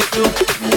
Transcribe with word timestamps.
to 0.00 0.71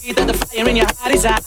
see 0.00 0.12
that 0.12 0.26
the 0.26 0.34
fire 0.34 0.68
in 0.68 0.76
your 0.76 0.86
heart 0.98 1.14
is 1.14 1.24
out. 1.24 1.44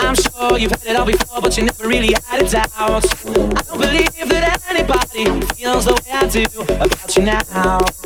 I'm 0.00 0.14
sure 0.14 0.58
you've 0.58 0.72
had 0.72 0.86
it 0.86 0.96
all 0.96 1.06
before, 1.06 1.40
but 1.40 1.56
you 1.56 1.64
never 1.64 1.88
really 1.88 2.14
had 2.26 2.42
it 2.42 2.54
out. 2.54 2.70
I 2.78 3.00
don't 3.00 3.80
believe 3.80 4.14
that 4.28 4.62
anybody 4.68 5.24
feels 5.54 5.84
the 5.84 5.94
way 5.94 6.12
I 6.12 6.26
do 6.28 6.44
about 6.62 7.16
you 7.16 7.22
now. 7.24 7.99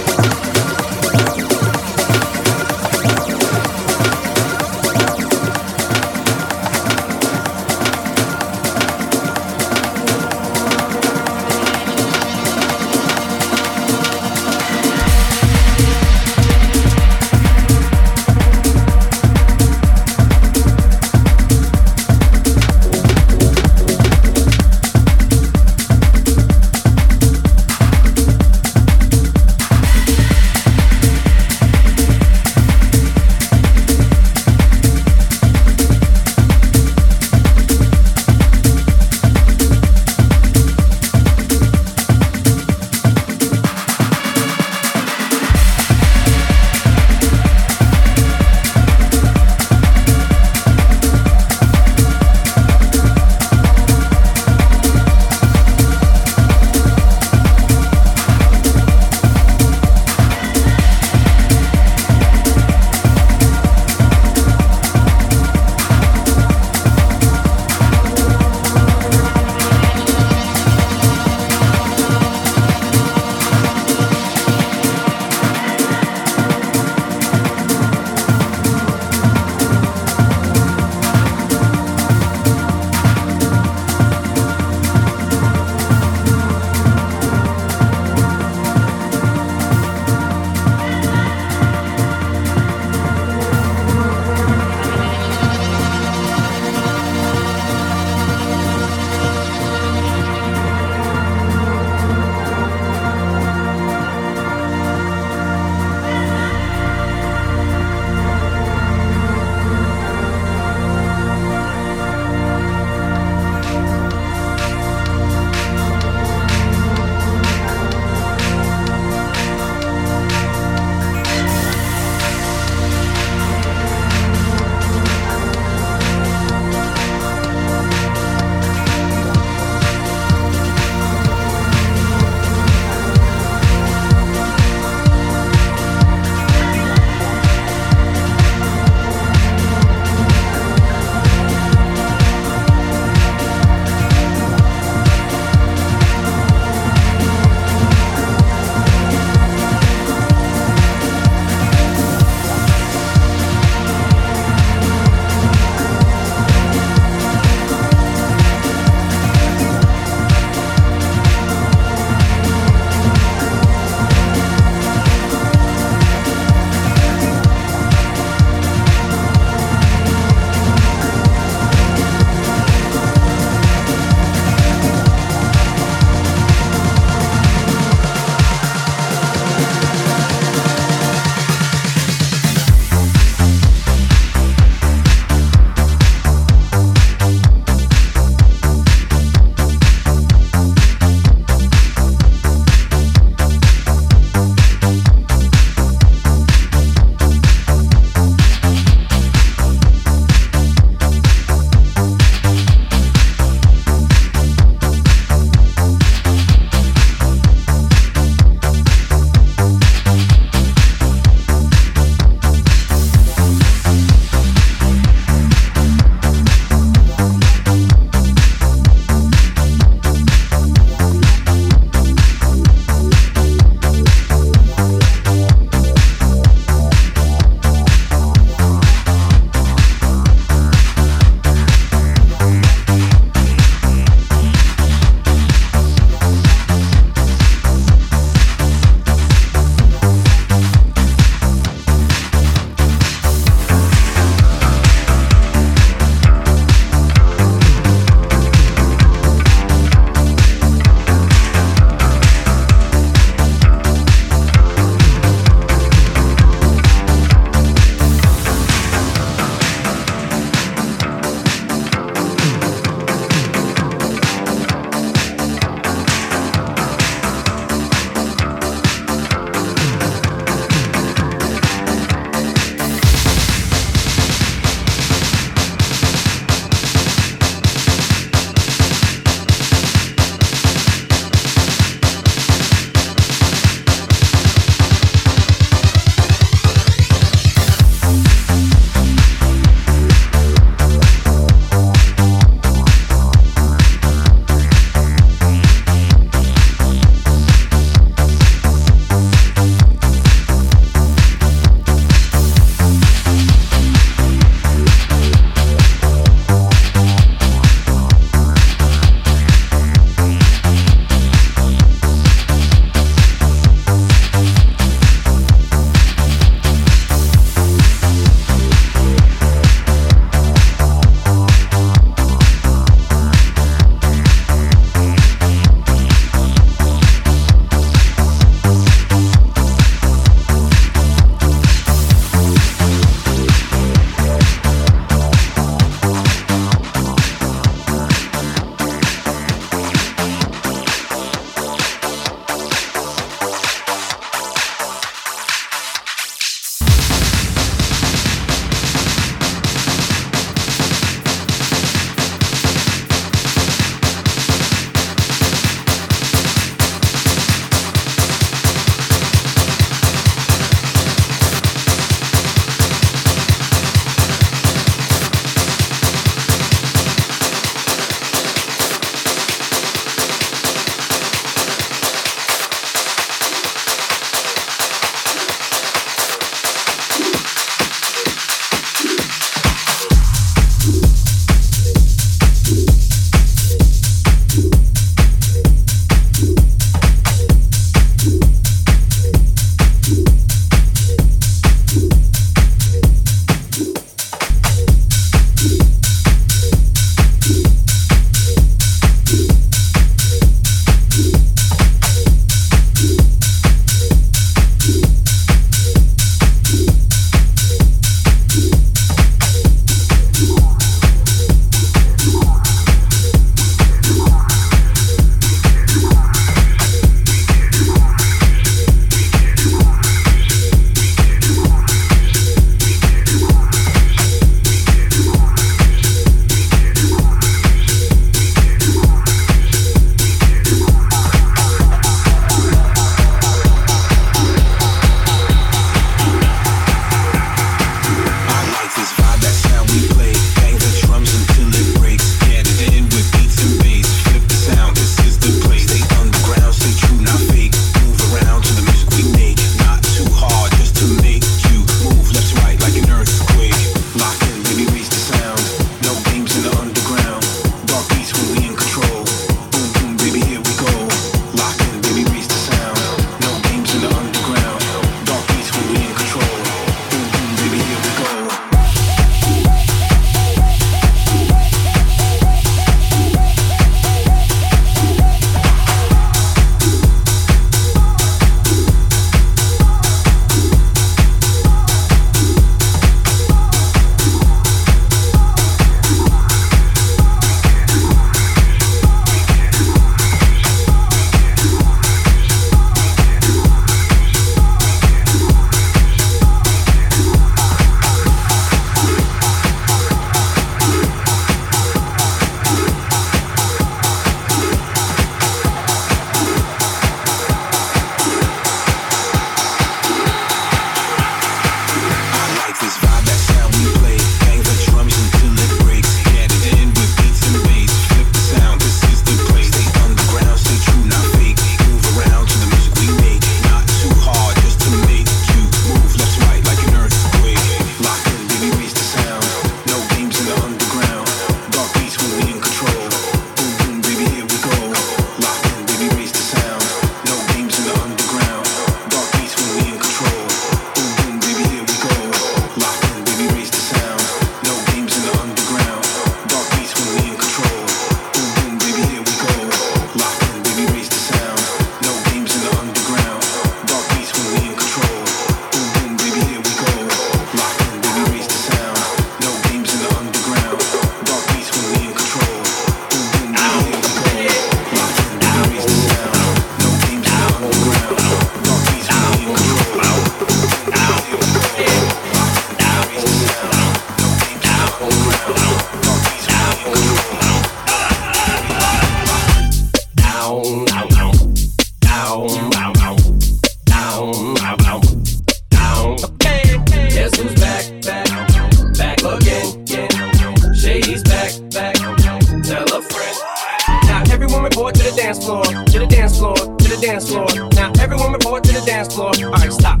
To 595.94 596.00
the 596.00 596.06
dance 596.06 596.38
floor, 596.38 596.56
to 596.56 596.88
the 596.90 596.98
dance 597.00 597.28
floor. 597.30 597.46
Now 597.74 597.92
everyone 598.00 598.32
report 598.32 598.64
to 598.64 598.72
the 598.72 598.84
dance 598.84 599.14
floor. 599.14 599.30
Alright, 599.30 599.72
stop. 599.72 600.00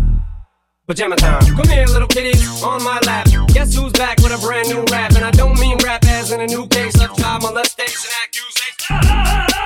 Pajama 0.88 1.14
time. 1.14 1.40
Come 1.54 1.68
here, 1.68 1.86
little 1.86 2.08
kitties, 2.08 2.62
on 2.64 2.82
my 2.82 2.98
lap. 3.06 3.28
Guess 3.54 3.76
who's 3.76 3.92
back 3.92 4.18
with 4.18 4.32
a 4.32 4.38
brand 4.44 4.68
new 4.68 4.82
rap? 4.90 5.14
And 5.14 5.24
I 5.24 5.30
don't 5.30 5.58
mean 5.60 5.78
rap 5.84 6.04
as 6.06 6.32
in 6.32 6.40
a 6.40 6.46
new 6.48 6.66
case 6.66 7.00
of 7.00 7.16
child 7.16 7.42
molestation 7.42 8.10
accusation. 8.22 9.54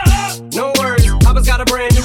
No 0.53 0.73
worries, 0.79 1.11
Papa's 1.25 1.47
got 1.47 1.61
a 1.61 1.64
brand 1.64 1.95
new 1.95 1.98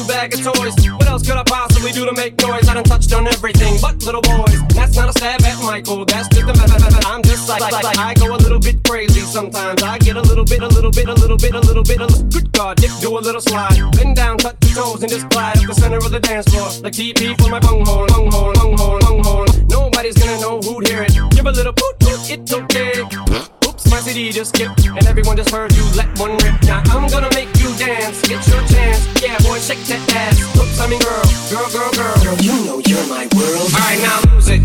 toys. 0.44 0.76
What 1.00 1.08
else 1.08 1.24
could 1.26 1.38
I 1.38 1.44
possibly 1.44 1.92
do 1.92 2.06
to 2.06 2.14
make 2.14 2.40
noise? 2.42 2.68
I 2.68 2.74
done 2.74 2.84
touched 2.84 3.14
on 3.14 3.28
everything 3.28 3.80
but 3.82 4.04
little 4.04 4.22
boys. 4.22 4.60
That's 4.76 4.96
not 4.96 5.10
a 5.10 5.14
stab 5.14 5.42
at 5.42 5.64
Michael, 5.64 6.06
that's 6.06 6.28
just 6.28 6.44
a 6.44 6.54
method. 6.54 7.06
I'm 7.06 7.24
just 7.24 7.48
like, 7.48 7.62
like, 7.62 7.84
like, 7.84 7.98
I 7.98 8.14
go 8.16 8.36
a 8.36 8.38
little 8.38 8.60
bit 8.60 8.84
crazy 8.84 9.22
sometimes. 9.22 9.82
I 9.82 9.98
get 10.00 10.18
a 10.18 10.22
little 10.22 10.46
bit, 10.46 10.62
a 10.62 10.68
little 10.68 10.92
bit, 10.92 11.08
a 11.08 11.14
little 11.14 11.38
bit, 11.38 11.56
a 11.56 11.60
little 11.60 11.84
bit, 11.84 12.00
a 12.00 12.06
little 12.06 12.30
Good 12.30 12.52
God, 12.52 12.78
dip, 12.78 12.92
do 13.00 13.18
a 13.18 13.20
little 13.20 13.42
slide. 13.42 13.78
Bend 13.94 14.16
down, 14.16 14.38
touch 14.38 14.58
your 14.66 14.84
toes, 14.84 15.02
and 15.02 15.12
just 15.12 15.30
glide 15.30 15.58
up 15.58 15.68
the 15.68 15.74
center 15.76 15.98
of 15.98 16.12
the 16.12 16.20
dance 16.20 16.48
floor. 16.50 16.70
Like 16.84 16.94
TP 16.94 17.40
for 17.42 17.50
my 17.50 17.60
bunghole, 17.60 18.08
bunghole, 18.08 18.54
bunghole, 18.54 19.00
bunghole. 19.00 19.46
Nobody's 19.68 20.16
gonna 20.16 20.40
know 20.42 20.60
who'd 20.60 20.88
hear 20.88 21.04
it. 21.04 21.14
Give 21.32 21.46
a 21.46 21.52
little 21.52 21.74
poot, 21.74 22.00
poot, 22.00 22.32
it's 22.32 22.54
okay. 22.54 23.63
My 23.94 24.00
CD 24.00 24.32
just 24.32 24.56
skipped, 24.56 24.88
and 24.88 25.06
everyone 25.06 25.38
just 25.38 25.52
heard 25.52 25.72
you 25.76 25.84
let 25.96 26.10
one 26.18 26.32
rip. 26.38 26.60
Now 26.64 26.82
I'm 26.88 27.08
gonna 27.12 27.30
make 27.36 27.50
you 27.60 27.70
dance, 27.78 28.20
get 28.24 28.42
your 28.48 28.66
chance. 28.66 29.22
Yeah, 29.22 29.38
boy, 29.46 29.60
shake 29.60 29.86
that 29.86 30.02
ass. 30.16 30.42
Oops, 30.58 30.80
I 30.82 30.88
mean 30.88 31.00
girl, 31.00 31.22
girl, 31.54 31.70
girl, 31.70 31.92
girl. 31.94 32.24
Girl, 32.24 32.38
you 32.42 32.66
know 32.66 32.82
you're 32.88 33.06
my 33.06 33.30
world. 33.38 33.70
Alright, 33.70 34.02
now 34.02 34.34
lose 34.34 34.50
it. 34.50 34.64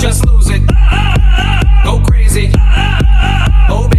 Just 0.00 0.24
lose 0.24 0.48
it. 0.48 0.64
Go 1.84 2.00
crazy. 2.00 2.50
Oh 3.68 3.86
baby, 3.92 3.97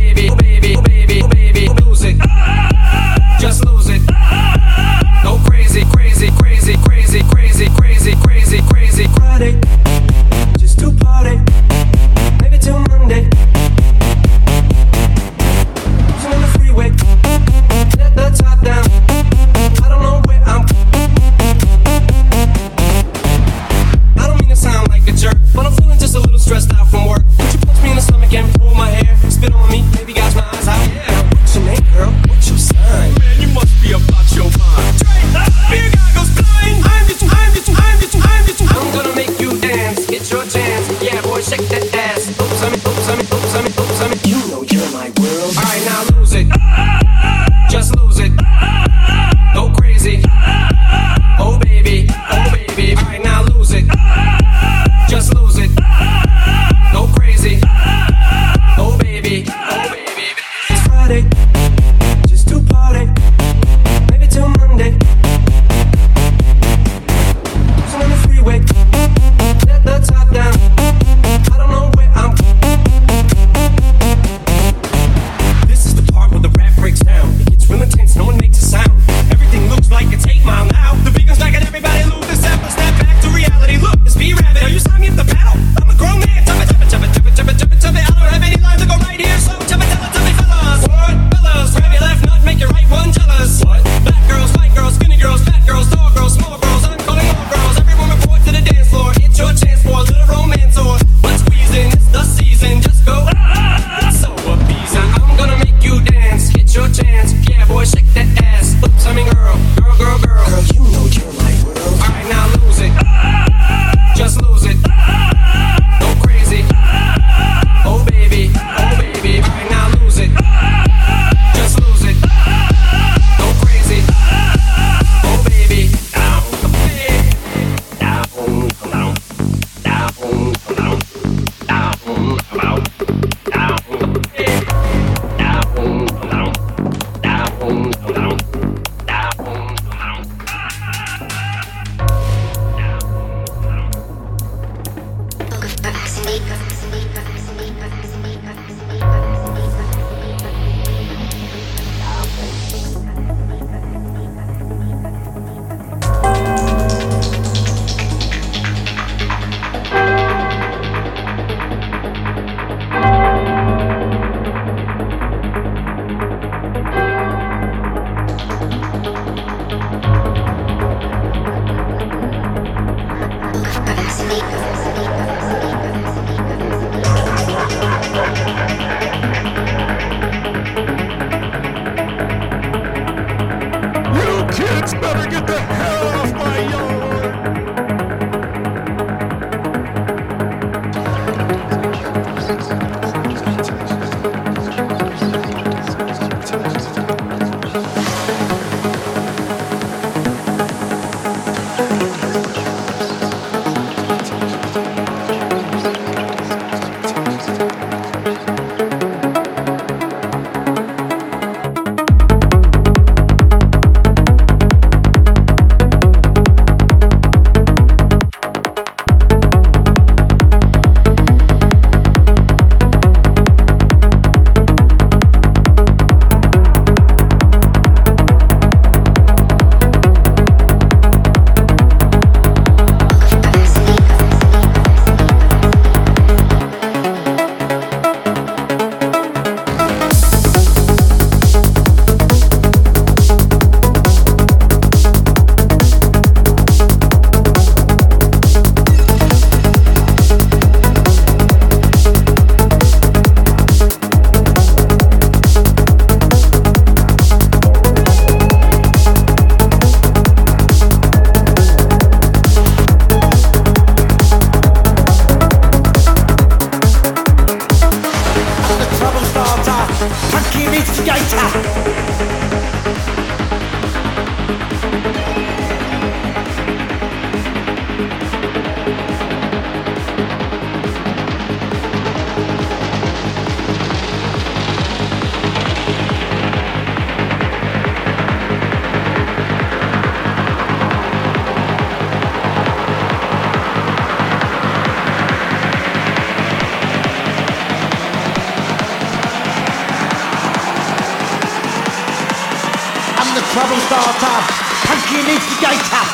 trouble 303.51 303.79
starter, 303.81 304.37
punky 304.85 305.19
instigator. 305.25 306.08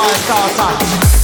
star, 0.00 0.48
star, 0.50 0.80
star. 0.80 1.19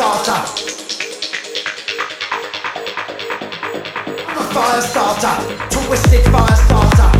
starter. 0.00 0.32
I'm 4.28 4.38
a 4.38 4.54
fire 4.54 4.80
starter, 4.80 5.58
twisted 5.68 6.24
fire 6.32 6.56
starter. 6.56 7.19